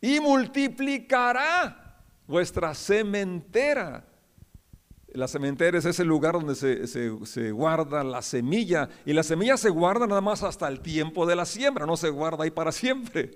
y 0.00 0.18
multiplicará 0.18 2.00
vuestra 2.26 2.74
sementera. 2.74 4.06
La 5.08 5.28
sementera 5.28 5.76
es 5.76 5.84
ese 5.84 6.02
lugar 6.02 6.32
donde 6.32 6.54
se, 6.54 6.86
se, 6.86 7.50
guarda 7.50 8.02
la 8.02 8.22
semilla 8.22 8.88
y 9.04 9.12
la 9.12 9.22
semilla 9.22 9.58
se 9.58 9.68
guarda 9.68 10.06
nada 10.06 10.22
más 10.22 10.42
hasta 10.42 10.68
el 10.68 10.80
tiempo 10.80 11.26
de 11.26 11.36
la 11.36 11.44
siembra, 11.44 11.84
no 11.84 11.98
se 11.98 12.08
guarda 12.08 12.44
ahí 12.44 12.50
para 12.50 12.72
siempre. 12.72 13.32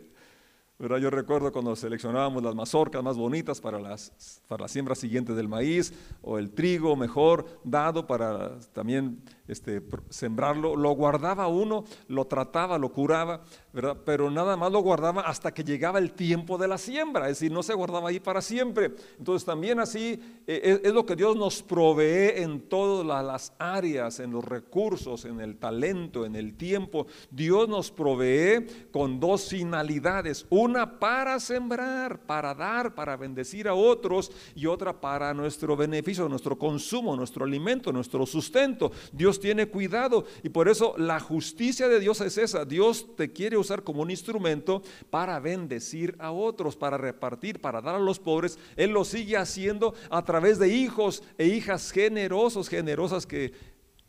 Yo 0.78 1.10
recuerdo 1.10 1.52
cuando 1.52 1.74
seleccionábamos 1.74 2.42
las 2.42 2.54
mazorcas 2.54 3.02
más 3.02 3.16
bonitas 3.16 3.62
para 3.62 3.80
las, 3.80 4.42
para 4.46 4.62
la 4.62 4.68
siembra 4.68 4.94
siguiente 4.94 5.32
del 5.32 5.48
maíz 5.48 5.94
o 6.20 6.38
el 6.38 6.50
trigo 6.50 6.94
mejor 6.96 7.46
dado 7.64 8.06
para 8.06 8.58
también 8.74 9.22
este, 9.48 9.82
sembrarlo, 10.10 10.76
lo 10.76 10.90
guardaba 10.92 11.46
uno, 11.46 11.84
lo 12.08 12.26
trataba, 12.26 12.78
lo 12.78 12.92
curaba, 12.92 13.42
¿verdad? 13.72 13.96
Pero 14.04 14.30
nada 14.30 14.56
más 14.56 14.72
lo 14.72 14.80
guardaba 14.80 15.22
hasta 15.22 15.52
que 15.52 15.62
llegaba 15.62 15.98
el 15.98 16.12
tiempo 16.12 16.58
de 16.58 16.68
la 16.68 16.78
siembra, 16.78 17.28
es 17.28 17.38
decir, 17.38 17.52
no 17.52 17.62
se 17.62 17.74
guardaba 17.74 18.08
ahí 18.08 18.20
para 18.20 18.40
siempre. 18.40 18.92
Entonces 19.18 19.44
también 19.44 19.78
así 19.78 20.20
eh, 20.46 20.80
es, 20.82 20.92
lo 20.92 21.06
que 21.06 21.16
Dios 21.16 21.36
nos 21.36 21.62
provee 21.62 22.42
en 22.42 22.68
todas 22.68 23.24
las 23.24 23.52
áreas, 23.58 24.20
en 24.20 24.32
los 24.32 24.44
recursos, 24.44 25.24
en 25.24 25.40
el 25.40 25.58
talento, 25.58 26.24
en 26.24 26.36
el 26.36 26.56
tiempo. 26.56 27.06
Dios 27.30 27.68
nos 27.68 27.90
provee 27.90 28.66
con 28.90 29.20
dos 29.20 29.48
finalidades, 29.48 30.46
una 30.50 30.98
para 30.98 31.38
sembrar, 31.38 32.20
para 32.26 32.54
dar, 32.54 32.94
para 32.94 33.16
bendecir 33.16 33.68
a 33.68 33.74
otros 33.74 34.32
y 34.54 34.66
otra 34.66 35.00
para 35.00 35.34
nuestro 35.34 35.76
beneficio, 35.76 36.28
nuestro 36.28 36.58
consumo, 36.58 37.16
nuestro 37.16 37.44
alimento, 37.44 37.92
nuestro 37.92 38.26
sustento. 38.26 38.90
Dios 39.12 39.35
tiene 39.40 39.66
cuidado 39.66 40.24
y 40.42 40.48
por 40.48 40.68
eso 40.68 40.94
la 40.98 41.20
justicia 41.20 41.88
de 41.88 42.00
Dios 42.00 42.20
es 42.20 42.38
esa. 42.38 42.64
Dios 42.64 43.16
te 43.16 43.32
quiere 43.32 43.56
usar 43.56 43.82
como 43.82 44.02
un 44.02 44.10
instrumento 44.10 44.82
para 45.10 45.38
bendecir 45.40 46.16
a 46.18 46.32
otros, 46.32 46.76
para 46.76 46.98
repartir, 46.98 47.60
para 47.60 47.80
dar 47.80 47.94
a 47.94 48.00
los 48.00 48.18
pobres. 48.18 48.58
Él 48.76 48.90
lo 48.90 49.04
sigue 49.04 49.36
haciendo 49.36 49.94
a 50.10 50.24
través 50.24 50.58
de 50.58 50.68
hijos 50.68 51.22
e 51.38 51.46
hijas 51.46 51.90
generosos, 51.90 52.68
generosas 52.68 53.26
que, 53.26 53.52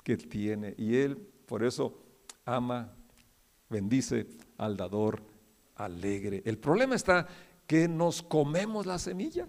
que 0.04 0.18
tiene. 0.18 0.76
Y 0.78 0.96
Él 0.96 1.18
por 1.46 1.64
eso 1.64 1.98
ama, 2.46 2.94
bendice 3.70 4.28
al 4.58 4.78
dador 4.78 5.22
alegre. 5.76 6.42
El 6.46 6.58
problema 6.58 6.96
está 6.96 7.28
que 7.66 7.88
nos 7.88 8.22
comemos 8.22 8.86
la 8.86 9.00
semilla. 9.00 9.48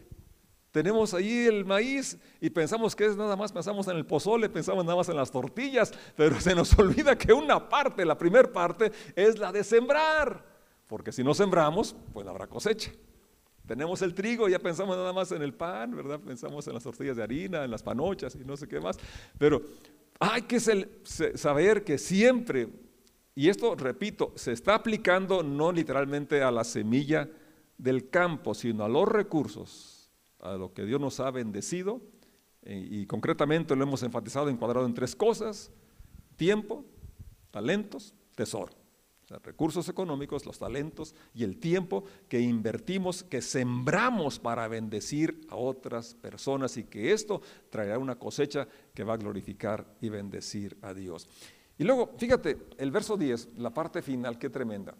Tenemos 0.79 1.13
ahí 1.13 1.47
el 1.47 1.65
maíz 1.65 2.17
y 2.41 2.51
pensamos 2.51 2.95
que 2.95 3.05
es 3.05 3.17
nada 3.17 3.35
más, 3.35 3.51
pensamos 3.51 3.89
en 3.89 3.97
el 3.97 4.07
pozole, 4.07 4.49
pensamos 4.49 4.85
nada 4.85 4.97
más 4.97 5.09
en 5.09 5.17
las 5.17 5.29
tortillas, 5.29 5.93
pero 6.15 6.41
se 6.41 6.55
nos 6.55 6.73
olvida 6.79 7.19
que 7.19 7.33
una 7.33 7.69
parte, 7.69 8.05
la 8.05 8.17
primera 8.17 8.53
parte, 8.53 8.93
es 9.17 9.41
la 9.41 9.51
de 9.51 9.65
sembrar, 9.65 10.45
porque 10.87 11.11
si 11.11 11.25
no 11.25 11.35
sembramos, 11.35 11.97
pues 12.13 12.25
no 12.25 12.31
habrá 12.31 12.47
cosecha. 12.47 12.93
Tenemos 13.67 14.03
el 14.03 14.15
trigo, 14.15 14.49
ya 14.49 14.61
pensamos 14.61 14.97
nada 14.97 15.13
más 15.13 15.33
en 15.33 15.43
el 15.43 15.53
pan, 15.53 15.97
¿verdad? 15.97 16.21
Pensamos 16.21 16.65
en 16.69 16.75
las 16.75 16.85
tortillas 16.85 17.17
de 17.17 17.25
harina, 17.25 17.65
en 17.65 17.73
las 17.73 17.83
panochas 17.83 18.37
y 18.37 18.45
no 18.45 18.57
sé 18.57 18.69
qué 18.69 18.79
más, 18.79 18.97
pero 19.37 19.61
hay 20.21 20.43
que 20.43 20.61
saber 20.61 21.83
que 21.83 21.99
siempre, 21.99 22.69
y 23.35 23.49
esto 23.49 23.75
repito, 23.75 24.33
se 24.37 24.53
está 24.53 24.77
aplicando 24.77 25.43
no 25.43 25.73
literalmente 25.73 26.41
a 26.41 26.53
la 26.53 26.63
semilla 26.63 27.29
del 27.77 28.11
campo, 28.11 28.55
sino 28.55 28.85
a 28.85 28.89
los 28.89 29.09
recursos 29.09 29.98
a 30.41 30.55
lo 30.55 30.73
que 30.73 30.85
Dios 30.85 31.01
nos 31.01 31.21
ha 31.21 31.31
bendecido 31.31 32.01
eh, 32.63 32.87
y 32.91 33.07
concretamente 33.07 33.75
lo 33.75 33.83
hemos 33.85 34.03
enfatizado, 34.03 34.49
encuadrado 34.49 34.87
en 34.87 34.95
tres 34.95 35.15
cosas, 35.15 35.71
tiempo, 36.37 36.85
talentos, 37.51 38.15
tesoro. 38.35 38.73
O 39.25 39.29
sea, 39.29 39.39
recursos 39.41 39.89
económicos, 39.91 40.47
los 40.47 40.59
talentos 40.59 41.15
y 41.35 41.45
el 41.45 41.59
tiempo 41.59 42.05
que 42.29 42.41
invertimos, 42.41 43.23
que 43.23 43.43
sembramos 43.43 44.39
para 44.39 44.67
bendecir 44.69 45.47
a 45.51 45.57
otras 45.57 46.15
personas 46.15 46.79
y 46.79 46.85
que 46.85 47.13
esto 47.13 47.43
traerá 47.69 47.99
una 47.99 48.19
cosecha 48.19 48.67
que 48.95 49.05
va 49.05 49.15
a 49.15 49.19
glorificar 49.19 49.87
y 50.01 50.09
bendecir 50.09 50.79
a 50.81 50.95
Dios. 50.95 51.29
Y 51.77 51.85
luego, 51.85 52.15
fíjate, 52.17 52.57
el 52.79 52.91
verso 52.91 53.19
10, 53.19 53.51
la 53.59 53.75
parte 53.75 54.01
final, 54.01 54.39
qué 54.39 54.49
tremenda. 54.49 54.95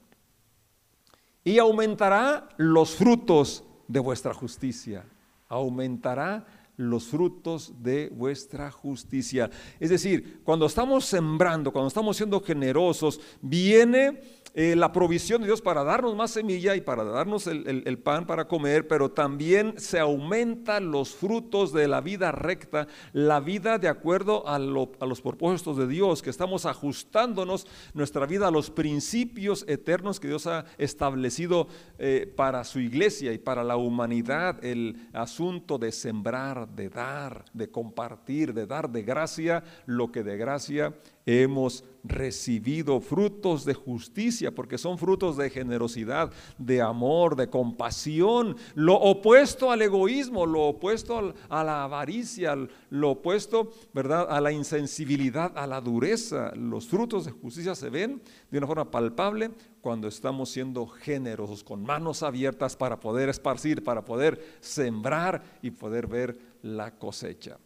Y 1.43 1.59
aumentará 1.59 2.51
los 2.59 2.95
frutos 2.95 3.65
de 3.89 4.01
vuestra 4.01 4.35
justicia 4.35 5.07
aumentará 5.49 6.45
los 6.79 7.09
frutos 7.09 7.75
de 7.83 8.09
vuestra 8.09 8.71
justicia. 8.71 9.51
Es 9.79 9.91
decir, 9.91 10.41
cuando 10.45 10.65
estamos 10.65 11.05
sembrando, 11.05 11.73
cuando 11.73 11.89
estamos 11.89 12.17
siendo 12.17 12.41
generosos, 12.41 13.21
viene 13.43 14.21
eh, 14.55 14.75
la 14.75 14.91
provisión 14.93 15.41
de 15.41 15.47
Dios 15.47 15.61
para 15.61 15.85
darnos 15.85 16.17
más 16.17 16.31
semilla 16.31 16.75
y 16.75 16.81
para 16.81 17.05
darnos 17.05 17.47
el, 17.47 17.99
pan 17.99 18.27
para 18.27 18.49
comer, 18.49 18.89
pero 18.89 19.11
también 19.11 19.75
se 19.79 19.99
aumentan 19.99 20.91
los 20.91 21.15
frutos 21.15 21.73
de 21.73 21.87
la 21.87 22.01
vida 22.01 22.33
recta, 22.33 22.89
la 23.13 23.41
vida 23.41 23.79
de 23.79 23.89
acuerdo 23.89 24.49
a, 24.49 24.59
los 24.59 25.21
propósitos 25.21 25.77
de 25.77 25.87
Dios, 25.87 26.23
que 26.23 26.31
estamos 26.31 26.67
ajustándonos 26.67 27.67
nuestra 27.95 28.27
vida 28.27 28.49
a 28.49 28.51
los 28.51 28.71
principios 28.71 29.65
eternos 29.69 30.19
que 30.19 30.29
Dios 30.29 30.47
ha 30.47 30.65
establecido 30.79 31.69
eh, 31.99 32.33
para 32.35 32.65
su 32.65 32.81
iglesia 32.81 33.33
y 33.33 33.39
para 33.39 33.63
la 33.63 33.77
humanidad, 33.77 34.65
el 34.65 35.09
asunto 35.13 35.79
de 35.79 35.93
sembrar, 35.93 36.68
de 36.75 36.89
dar, 36.89 37.45
de 37.53 37.71
compartir, 37.71 38.53
de 38.53 38.67
dar 38.67 38.91
de 38.91 39.03
gracia 39.03 39.63
lo 39.87 40.13
que 40.13 40.23
de 40.23 40.37
gracia 40.37 40.95
hemos 41.29 41.85
recibido 42.05 43.03
frutos 43.03 43.67
de 43.67 43.75
justicia, 43.75 44.51
porque 44.51 44.79
son 44.79 44.97
frutos 44.97 45.37
de 45.37 45.51
generosidad, 45.51 46.33
de 46.57 46.81
amor, 46.81 47.37
de 47.37 47.51
compasión, 47.51 48.57
lo 48.75 48.95
opuesto 48.95 49.71
al 49.71 49.83
egoísmo, 49.83 50.47
lo 50.47 50.63
opuesto 50.63 51.35
a 51.51 51.65
la 51.65 51.85
avaricia, 51.85 52.57
lo 52.89 53.11
opuesto, 53.11 53.73
¿verdad?, 53.93 54.27
a 54.31 54.41
la 54.41 54.53
insensibilidad, 54.53 55.53
a 55.55 55.67
la 55.67 55.83
dureza. 55.83 56.55
Los 56.55 56.89
frutos 56.89 57.27
de 57.27 57.33
justicia 57.33 57.75
se 57.75 57.91
ven 57.91 58.23
de 58.51 58.57
una 58.57 58.67
forma 58.67 58.91
palpable 58.91 59.51
cuando 59.83 60.09
estamos 60.09 60.49
siendo 60.49 60.87
generosos, 60.87 61.63
con 61.63 61.83
manos 61.83 62.23
abiertas 62.23 62.75
para 62.75 62.99
poder 62.99 63.29
esparcir, 63.29 63.85
para 63.85 64.03
poder 64.03 64.57
sembrar 64.61 65.59
y 65.61 65.73
poder 65.73 66.07
ver 66.07 66.39
la 66.63 66.97
cosecha. 66.97 67.59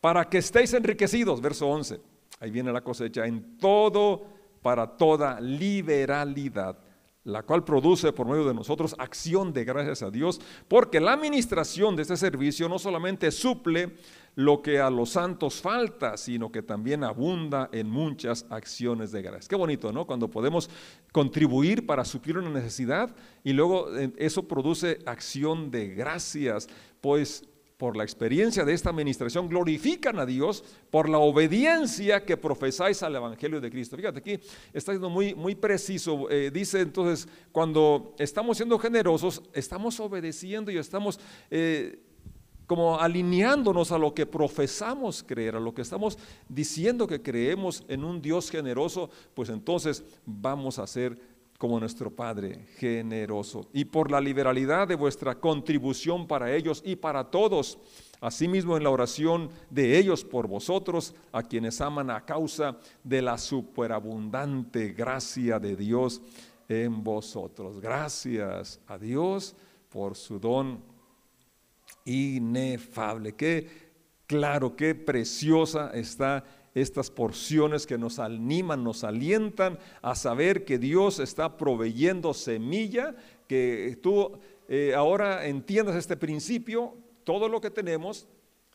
Para 0.00 0.28
que 0.28 0.38
estéis 0.38 0.74
enriquecidos, 0.74 1.40
verso 1.40 1.68
11 1.68 2.17
Ahí 2.40 2.50
viene 2.50 2.72
la 2.72 2.82
cosecha 2.82 3.26
en 3.26 3.58
todo, 3.58 4.38
para 4.62 4.86
toda 4.86 5.40
liberalidad, 5.40 6.78
la 7.24 7.42
cual 7.42 7.64
produce 7.64 8.12
por 8.12 8.26
medio 8.26 8.46
de 8.46 8.54
nosotros 8.54 8.94
acción 8.98 9.52
de 9.52 9.64
gracias 9.64 10.02
a 10.02 10.10
Dios, 10.10 10.40
porque 10.66 11.00
la 11.00 11.12
administración 11.12 11.96
de 11.96 12.02
este 12.02 12.16
servicio 12.16 12.68
no 12.68 12.78
solamente 12.78 13.30
suple 13.30 13.94
lo 14.34 14.62
que 14.62 14.78
a 14.78 14.88
los 14.88 15.10
santos 15.10 15.60
falta, 15.60 16.16
sino 16.16 16.52
que 16.52 16.62
también 16.62 17.02
abunda 17.02 17.68
en 17.72 17.90
muchas 17.90 18.46
acciones 18.50 19.10
de 19.10 19.22
gracias. 19.22 19.48
Qué 19.48 19.56
bonito, 19.56 19.92
¿no? 19.92 20.06
Cuando 20.06 20.30
podemos 20.30 20.70
contribuir 21.12 21.86
para 21.86 22.04
suplir 22.04 22.38
una 22.38 22.50
necesidad 22.50 23.14
y 23.42 23.52
luego 23.52 23.96
eh, 23.96 24.12
eso 24.16 24.46
produce 24.46 25.00
acción 25.06 25.70
de 25.70 25.88
gracias, 25.88 26.68
pues 27.00 27.47
por 27.78 27.96
la 27.96 28.02
experiencia 28.02 28.64
de 28.64 28.74
esta 28.74 28.90
administración, 28.90 29.48
glorifican 29.48 30.18
a 30.18 30.26
Dios 30.26 30.64
por 30.90 31.08
la 31.08 31.18
obediencia 31.18 32.24
que 32.24 32.36
profesáis 32.36 33.02
al 33.04 33.14
Evangelio 33.14 33.60
de 33.60 33.70
Cristo. 33.70 33.96
Fíjate 33.96 34.18
aquí, 34.18 34.38
está 34.72 34.92
siendo 34.92 35.08
muy, 35.08 35.32
muy 35.34 35.54
preciso. 35.54 36.28
Eh, 36.28 36.50
dice 36.52 36.80
entonces, 36.80 37.28
cuando 37.52 38.16
estamos 38.18 38.56
siendo 38.56 38.78
generosos, 38.80 39.42
estamos 39.54 39.98
obedeciendo 40.00 40.70
y 40.70 40.76
estamos... 40.76 41.18
Eh, 41.50 42.02
como 42.66 43.00
alineándonos 43.00 43.92
a 43.92 43.98
lo 43.98 44.12
que 44.12 44.26
profesamos 44.26 45.24
creer, 45.26 45.56
a 45.56 45.60
lo 45.60 45.72
que 45.72 45.80
estamos 45.80 46.18
diciendo 46.50 47.06
que 47.06 47.22
creemos 47.22 47.82
en 47.88 48.04
un 48.04 48.20
Dios 48.20 48.50
generoso, 48.50 49.08
pues 49.32 49.48
entonces 49.48 50.04
vamos 50.26 50.78
a 50.78 50.86
ser 50.86 51.18
como 51.58 51.80
nuestro 51.80 52.10
Padre 52.14 52.66
generoso, 52.76 53.68
y 53.72 53.84
por 53.84 54.12
la 54.12 54.20
liberalidad 54.20 54.86
de 54.86 54.94
vuestra 54.94 55.40
contribución 55.40 56.28
para 56.28 56.54
ellos 56.54 56.80
y 56.84 56.94
para 56.94 57.24
todos, 57.24 57.78
asimismo 58.20 58.76
en 58.76 58.84
la 58.84 58.90
oración 58.90 59.50
de 59.68 59.98
ellos 59.98 60.24
por 60.24 60.46
vosotros, 60.46 61.16
a 61.32 61.42
quienes 61.42 61.80
aman 61.80 62.10
a 62.10 62.24
causa 62.24 62.78
de 63.02 63.22
la 63.22 63.36
superabundante 63.36 64.92
gracia 64.92 65.58
de 65.58 65.74
Dios 65.74 66.22
en 66.68 67.02
vosotros. 67.02 67.80
Gracias 67.80 68.80
a 68.86 68.96
Dios 68.96 69.56
por 69.88 70.14
su 70.14 70.38
don 70.38 70.80
inefable. 72.04 73.34
Qué 73.34 73.88
claro, 74.28 74.76
qué 74.76 74.94
preciosa 74.94 75.90
está 75.92 76.44
estas 76.80 77.10
porciones 77.10 77.86
que 77.86 77.98
nos 77.98 78.18
animan, 78.18 78.84
nos 78.84 79.04
alientan 79.04 79.78
a 80.02 80.14
saber 80.14 80.64
que 80.64 80.78
Dios 80.78 81.18
está 81.18 81.56
proveyendo 81.56 82.34
semilla, 82.34 83.14
que 83.46 83.98
tú 84.02 84.38
eh, 84.68 84.94
ahora 84.94 85.46
entiendas 85.46 85.96
este 85.96 86.16
principio, 86.16 86.96
todo 87.24 87.48
lo 87.48 87.60
que 87.60 87.70
tenemos, 87.70 88.28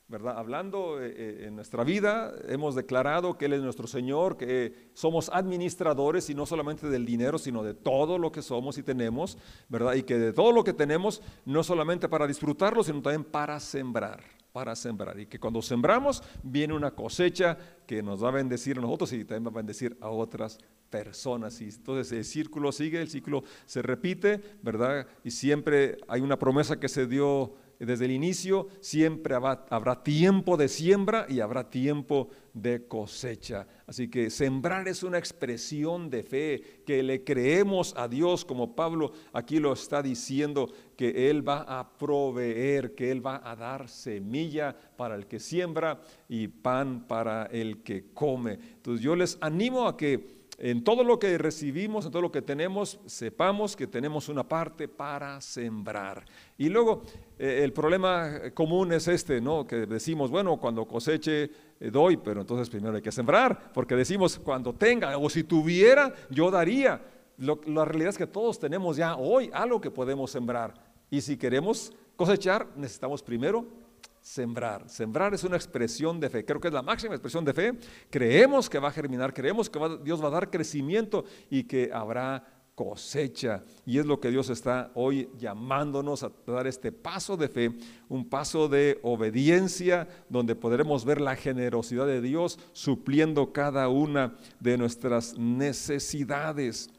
¿verdad? 0.08 0.38
Hablando 0.38 1.02
eh, 1.02 1.14
eh, 1.16 1.46
en 1.48 1.56
nuestra 1.56 1.84
vida, 1.84 2.34
hemos 2.48 2.76
declarado 2.76 3.38
que 3.38 3.46
Él 3.46 3.54
es 3.54 3.62
nuestro 3.62 3.88
Señor, 3.88 4.38
que 4.38 4.92
somos 4.94 5.30
administradores 5.30 6.30
y 6.30 6.36
no 6.36 6.46
solamente 6.46 6.88
del 6.88 7.06
dinero, 7.06 7.38
sino 7.38 7.64
de 7.64 7.74
todo 7.74 8.18
lo 8.18 8.32
que 8.32 8.42
somos 8.42 8.78
y 8.78 8.84
tenemos, 8.84 9.38
¿verdad? 9.70 9.94
Y 9.94 10.04
que 10.04 10.18
de 10.18 10.34
todo 10.34 10.52
lo 10.52 10.64
que 10.64 10.74
tenemos, 10.74 11.22
no 11.46 11.64
solamente 11.64 12.10
para 12.10 12.28
disfrutarlo, 12.28 12.84
sino 12.84 13.02
también 13.02 13.24
para 13.24 13.60
sembrar 13.60 14.22
para 14.54 14.76
sembrar. 14.76 15.20
Y 15.20 15.26
que 15.26 15.40
cuando 15.40 15.62
sembramos 15.62 16.24
viene 16.44 16.74
una 16.74 16.92
cosecha 16.92 17.58
que 17.86 18.02
nos 18.02 18.24
va 18.24 18.30
a 18.30 18.34
bendecir 18.34 18.78
a 18.78 18.82
nosotros 18.82 19.12
y 19.12 19.26
también 19.26 19.48
va 19.48 19.50
a 19.50 19.62
bendecir 19.62 19.98
a 20.00 20.10
otras 20.10 20.60
personas. 20.90 21.60
Y 21.60 21.66
entonces 21.66 22.12
el 22.12 22.24
círculo 22.24 22.72
sigue, 22.72 23.02
el 23.02 23.10
ciclo 23.10 23.44
se 23.66 23.82
repite, 23.82 24.42
¿verdad? 24.62 25.08
Y 25.24 25.32
siempre 25.32 25.98
hay 26.08 26.22
una 26.22 26.38
promesa 26.38 26.80
que 26.80 26.88
se 26.88 27.08
dio 27.08 27.56
desde 27.86 28.06
el 28.06 28.12
inicio, 28.12 28.68
siempre 28.80 29.36
habrá, 29.36 30.04
tiempo 30.04 30.58
de 30.58 30.68
siembra 30.68 31.26
y 31.28 31.40
habrá 31.40 31.70
tiempo 31.70 32.30
de 32.54 32.88
cosecha. 32.88 33.68
Así 33.88 34.10
que 34.10 34.30
sembrar 34.30 34.88
es 34.88 35.04
una 35.04 35.18
expresión 35.18 36.10
de 36.10 36.24
fe, 36.24 36.84
que 36.86 37.04
le 37.04 37.24
creemos 37.24 37.94
a 37.98 38.08
Dios, 38.08 38.46
como 38.46 38.76
Pablo 38.76 39.12
aquí 39.34 39.60
lo 39.60 39.74
está 39.74 40.02
diciendo, 40.02 40.72
que 40.96 41.30
Él 41.30 41.48
va 41.48 41.62
a 41.62 41.98
proveer, 41.98 42.96
que 42.96 43.12
Él 43.12 43.26
va 43.26 43.42
a 43.44 43.56
dar 43.56 43.90
semilla 43.90 44.76
para 44.96 45.16
el 45.16 45.28
que 45.28 45.40
siembra 45.40 46.02
y 46.30 46.48
pan 46.48 47.08
para 47.08 47.46
el 47.48 47.84
que 47.84 48.14
come. 48.14 48.54
Entonces 48.54 49.04
yo 49.04 49.16
les 49.16 49.38
animo 49.42 49.88
a 49.88 49.98
que 49.98 50.43
en 50.58 50.84
todo 50.84 51.04
lo 51.04 51.20
que 51.20 51.38
recibimos, 51.38 52.06
en 52.06 52.12
todo 52.12 52.22
lo 52.22 52.32
que 52.32 52.42
tenemos, 52.42 53.00
sepamos 53.06 53.76
que 53.76 53.88
tenemos 53.88 54.30
una 54.30 54.48
parte 54.48 54.88
para 54.88 55.42
sembrar. 55.42 56.26
Y 56.58 56.70
luego 56.70 57.04
eh, 57.40 57.62
el 57.64 57.74
problema 57.74 58.52
común 58.54 58.94
es 58.94 59.08
este, 59.08 59.42
¿no? 59.42 59.66
Que 59.66 59.86
decimos, 59.86 60.30
bueno, 60.30 60.58
cuando 60.58 60.86
coseche 60.86 61.44
eh, 61.80 61.90
doy, 61.92 62.18
pero 62.18 62.42
entonces 62.42 62.70
primero 62.70 62.96
hay 62.96 63.02
que 63.02 63.12
sembrar, 63.12 63.72
porque 63.74 63.96
decimos, 63.96 64.40
cuando 64.40 64.74
tenga 64.74 65.18
o 65.18 65.30
si 65.30 65.44
tuviera, 65.44 66.14
yo 66.30 66.52
daría. 66.52 67.02
la 67.38 67.86
realidad 67.86 68.10
es 68.10 68.18
que 68.18 68.28
todos 68.28 68.60
tenemos 68.60 68.98
ya 68.98 69.16
hoy 69.16 69.50
algo 69.54 69.82
que 69.82 69.92
podemos 69.92 70.32
sembrar. 70.32 70.74
Y 71.10 71.22
si 71.22 71.38
queremos 71.38 71.94
cosechar, 72.16 72.68
necesitamos 72.76 73.22
primero 73.22 73.83
sembrar. 74.24 74.90
Sembrar 74.90 75.34
es 75.34 75.44
una 75.44 75.58
expresión 75.58 76.20
de 76.20 76.30
fe, 76.30 76.46
creo 76.46 76.60
que 76.60 76.70
es 76.70 76.74
la 76.74 76.82
máxima 76.82 77.14
expresión 77.14 77.44
de 77.44 77.54
fe. 77.54 77.74
Creemos 78.10 78.70
que 78.70 78.80
va 78.80 78.88
a 78.88 78.92
germinar, 78.92 79.34
creemos 79.34 79.70
que 79.70 79.80
Dios 80.02 80.24
va 80.24 80.28
a 80.30 80.32
dar 80.32 80.50
crecimiento 80.50 81.26
y 81.50 81.66
que 81.66 81.92
habrá 81.94 82.44
cosecha. 82.74 83.64
Y 83.86 84.00
es 84.00 84.06
lo 84.06 84.20
que 84.22 84.32
Dios 84.32 84.50
está 84.50 84.92
hoy 84.96 85.30
llamándonos 85.38 86.24
a 86.24 86.32
dar 86.48 86.68
este 86.68 86.94
paso 86.94 87.36
de 87.36 87.50
fe, 87.50 87.72
un 88.08 88.28
paso 88.30 88.70
de 88.70 88.98
obediencia, 89.04 90.08
donde 90.30 90.56
podremos 90.56 91.04
ver 91.04 91.20
la 91.20 91.36
generosidad 91.36 92.08
de 92.08 92.22
Dios 92.22 92.58
supliendo 92.72 93.52
cada 93.52 93.90
una 93.90 94.38
de 94.62 94.78
nuestras 94.78 95.38
necesidades. 95.38 96.90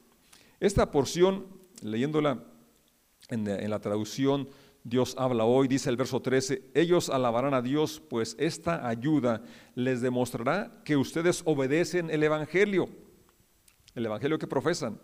Esta 0.60 0.90
porción, 0.90 1.46
leyéndola 1.82 2.44
en, 3.30 3.48
en 3.48 3.70
la 3.70 3.80
traducción, 3.80 4.46
Dios 4.86 5.14
habla 5.18 5.44
hoy, 5.44 5.66
dice 5.66 5.88
el 5.88 5.96
verso 5.96 6.20
13, 6.20 6.70
ellos 6.74 7.08
alabarán 7.08 7.54
a 7.54 7.62
Dios, 7.62 8.02
pues 8.10 8.36
esta 8.38 8.86
ayuda 8.86 9.42
les 9.74 10.02
demostrará 10.02 10.82
que 10.84 10.98
ustedes 10.98 11.40
obedecen 11.46 12.10
el 12.10 12.22
Evangelio, 12.22 12.90
el 13.94 14.04
Evangelio 14.04 14.38
que 14.38 14.46
profesan, 14.46 15.00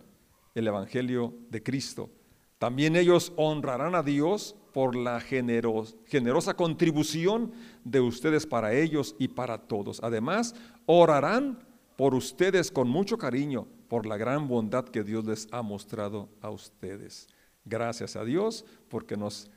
el 0.54 0.66
Evangelio 0.66 1.32
de 1.48 1.62
Cristo. 1.62 2.10
También 2.58 2.94
ellos 2.94 3.32
honrarán 3.36 3.94
a 3.94 4.02
Dios 4.02 4.54
por 4.74 4.94
la 4.94 5.18
generosa 5.18 6.54
contribución 6.54 7.52
de 7.82 8.00
ustedes 8.00 8.46
para 8.46 8.74
ellos 8.74 9.16
y 9.18 9.28
para 9.28 9.66
todos. 9.66 10.00
Además, 10.02 10.54
orarán 10.84 11.66
por 11.96 12.14
ustedes 12.14 12.70
con 12.70 12.86
mucho 12.86 13.16
cariño 13.16 13.66
por 13.88 14.04
la 14.04 14.18
gran 14.18 14.46
bondad 14.46 14.84
que 14.84 15.02
Dios 15.04 15.24
les 15.24 15.48
ha 15.52 15.62
mostrado 15.62 16.28
a 16.42 16.50
ustedes. 16.50 17.28
Gracias 17.64 18.14
a 18.14 18.24
Dios 18.24 18.66
porque 18.90 19.16
nos 19.16 19.50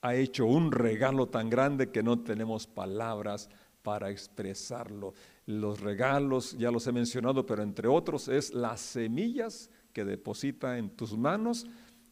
ha 0.00 0.14
hecho 0.14 0.46
un 0.46 0.72
regalo 0.72 1.28
tan 1.28 1.50
grande 1.50 1.90
que 1.90 2.02
no 2.02 2.20
tenemos 2.20 2.66
palabras 2.66 3.48
para 3.82 4.10
expresarlo. 4.10 5.14
Los 5.46 5.80
regalos, 5.80 6.56
ya 6.58 6.70
los 6.70 6.86
he 6.86 6.92
mencionado, 6.92 7.46
pero 7.46 7.62
entre 7.62 7.88
otros 7.88 8.28
es 8.28 8.52
las 8.52 8.80
semillas 8.80 9.70
que 9.92 10.04
deposita 10.04 10.78
en 10.78 10.90
tus 10.90 11.16
manos, 11.16 11.66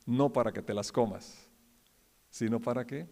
no 0.07 0.33
para 0.33 0.53
que 0.53 0.63
te 0.63 0.75
las 0.75 0.91
comas, 0.91 1.49
sino 2.31 2.61
para 2.61 2.87
que 2.87 3.07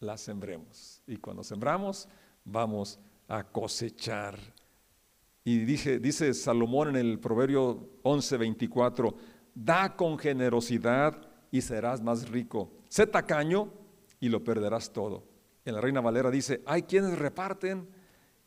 las 0.00 0.20
sembremos. 0.20 1.02
Y 1.06 1.16
cuando 1.16 1.44
sembramos, 1.44 2.08
vamos 2.44 2.98
a 3.28 3.44
cosechar. 3.44 4.38
Y 5.44 5.58
dice 5.58 6.34
Salomón 6.34 6.90
en 6.90 6.96
el 6.96 7.18
Proverbio 7.18 7.88
11:24, 8.02 9.14
da 9.54 9.96
con 9.96 10.18
generosidad 10.18 11.16
y 11.50 11.60
serás 11.60 12.02
más 12.02 12.28
rico. 12.28 12.72
Sé 12.88 13.06
tacaño 13.06 13.72
y 14.22 14.28
lo 14.28 14.44
perderás 14.44 14.92
todo. 14.92 15.24
En 15.64 15.74
la 15.74 15.80
Reina 15.80 16.00
Valera 16.00 16.30
dice, 16.30 16.62
hay 16.64 16.84
quienes 16.84 17.18
reparten 17.18 17.88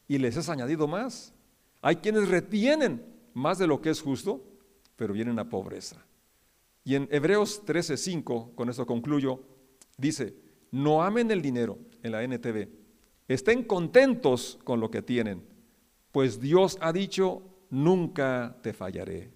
y 0.07 0.17
les 0.17 0.37
es 0.37 0.47
añadido 0.47 0.87
más. 0.87 1.33
Hay 1.81 1.97
quienes 1.97 2.29
retienen 2.29 3.05
más 3.33 3.57
de 3.57 3.67
lo 3.67 3.81
que 3.81 3.89
es 3.89 4.01
justo, 4.01 4.41
pero 4.95 5.13
vienen 5.13 5.37
a 5.37 5.49
pobreza. 5.49 6.05
Y 6.85 6.95
en 6.95 7.09
Hebreos 7.11 7.61
13:5, 7.65 8.55
con 8.55 8.69
esto 8.69 8.85
concluyo, 8.85 9.43
dice, 9.97 10.33
no 10.71 11.03
amen 11.03 11.29
el 11.29 11.41
dinero, 11.41 11.77
en 12.01 12.13
la 12.13 12.23
NTV, 12.23 12.69
estén 13.27 13.65
contentos 13.65 14.57
con 14.63 14.79
lo 14.79 14.89
que 14.89 15.01
tienen, 15.01 15.45
pues 16.13 16.39
Dios 16.39 16.77
ha 16.79 16.93
dicho, 16.93 17.41
nunca 17.69 18.57
te 18.63 18.71
fallaré, 18.71 19.33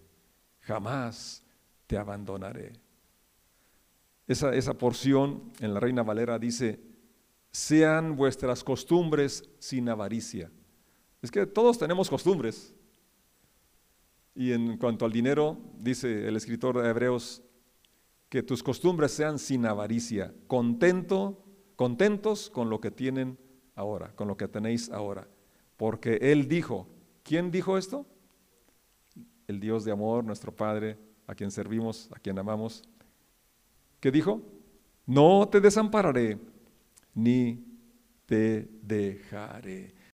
jamás 0.62 1.44
te 1.86 1.98
abandonaré. 1.98 2.72
Esa, 4.30 4.54
esa 4.54 4.76
porción 4.76 5.52
en 5.60 5.74
la 5.74 5.80
Reina 5.80 6.04
Valera 6.04 6.38
dice, 6.40 6.80
sean 7.52 8.16
vuestras 8.16 8.64
costumbres 8.64 9.50
sin 9.58 9.90
avaricia. 9.90 10.52
Es 11.22 11.32
que 11.32 11.48
todos 11.48 11.80
tenemos 11.80 12.10
costumbres. 12.10 12.76
Y 14.36 14.52
en 14.52 14.78
cuanto 14.78 15.06
al 15.06 15.12
dinero, 15.12 15.58
dice 15.80 16.28
el 16.28 16.36
escritor 16.36 16.82
de 16.82 16.88
Hebreos, 16.88 17.42
que 18.30 18.44
tus 18.44 18.62
costumbres 18.62 19.12
sean 19.12 19.40
sin 19.40 19.66
avaricia, 19.66 20.32
contento, 20.46 21.44
contentos 21.76 22.52
con 22.52 22.70
lo 22.70 22.80
que 22.80 22.92
tienen 22.92 23.40
ahora, 23.74 24.16
con 24.16 24.28
lo 24.28 24.38
que 24.38 24.48
tenéis 24.48 24.92
ahora. 24.92 25.28
Porque 25.76 26.20
Él 26.22 26.48
dijo, 26.48 26.88
¿quién 27.24 27.50
dijo 27.50 27.80
esto? 27.80 28.06
El 29.48 29.60
Dios 29.60 29.86
de 29.86 29.92
amor, 29.92 30.24
nuestro 30.24 30.56
Padre, 30.56 31.00
a 31.26 31.34
quien 31.34 31.50
servimos, 31.50 32.10
a 32.14 32.20
quien 32.20 32.38
amamos. 32.38 32.84
¿Qué 34.00 34.12
dijo? 34.12 34.42
No 35.06 35.48
te 35.50 35.60
desampararé 35.60 36.38
ni 37.14 37.66
te 38.26 38.70
dejaré. 38.82 39.94